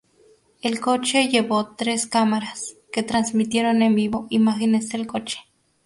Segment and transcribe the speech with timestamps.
[0.63, 5.37] El coche llevó tres cámaras, que transmitieron en vivo imágenes del coche.